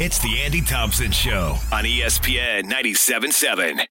[0.00, 3.84] It's the Andy Thompson Show on ESPN 97.7.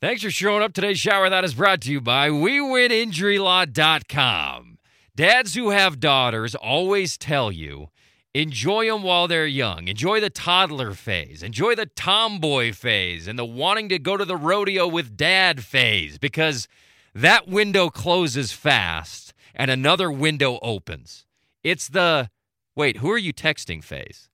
[0.00, 0.72] Thanks for showing up.
[0.72, 4.78] Today's shower that is brought to you by WeWinInjuryLaw.com.
[5.16, 7.88] Dads who have daughters always tell you
[8.32, 9.88] enjoy them while they're young.
[9.88, 11.42] Enjoy the toddler phase.
[11.42, 16.16] Enjoy the tomboy phase and the wanting to go to the rodeo with dad phase
[16.16, 16.68] because
[17.12, 21.26] that window closes fast and another window opens.
[21.64, 22.30] It's the
[22.76, 24.28] wait, who are you texting phase?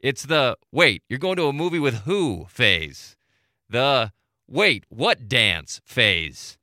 [0.00, 3.16] It's the wait, you're going to a movie with who phase.
[3.68, 4.12] The
[4.48, 6.56] wait, what dance phase.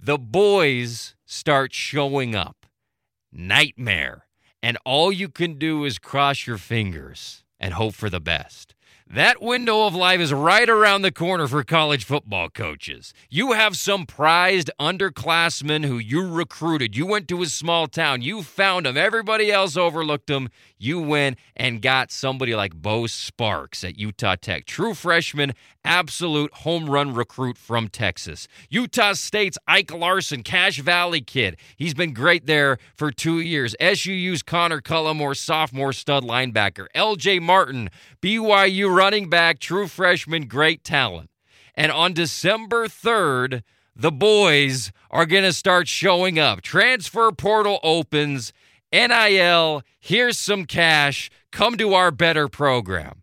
[0.00, 2.66] The boys start showing up.
[3.30, 4.26] Nightmare.
[4.62, 8.74] And all you can do is cross your fingers and hope for the best.
[9.10, 13.14] That window of life is right around the corner for college football coaches.
[13.30, 16.94] You have some prized underclassmen who you recruited.
[16.94, 18.20] You went to a small town.
[18.20, 18.98] You found them.
[18.98, 20.50] Everybody else overlooked them.
[20.76, 24.66] You went and got somebody like Bo Sparks at Utah Tech.
[24.66, 25.54] True freshman,
[25.84, 28.46] absolute home run recruit from Texas.
[28.68, 31.56] Utah State's Ike Larsen, Cache Valley kid.
[31.76, 33.74] He's been great there for two years.
[33.80, 36.86] SUU's Connor Cullimore, sophomore stud linebacker.
[36.94, 37.90] LJ Martin,
[38.22, 41.30] BYU running back, true freshman, great talent.
[41.76, 43.62] And on December 3rd,
[43.94, 46.62] the boys are going to start showing up.
[46.62, 48.52] Transfer portal opens,
[48.92, 53.22] NIL, here's some cash, come to our better program.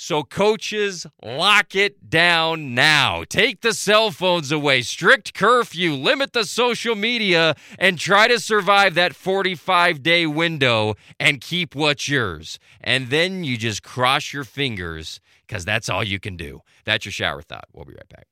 [0.00, 3.24] So, coaches, lock it down now.
[3.28, 8.94] Take the cell phones away, strict curfew, limit the social media, and try to survive
[8.94, 12.60] that 45 day window and keep what's yours.
[12.80, 15.18] And then you just cross your fingers
[15.48, 16.60] because that's all you can do.
[16.84, 17.66] That's your shower thought.
[17.72, 18.28] We'll be right back.